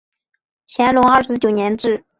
[0.65, 2.03] 乾隆二十九年置。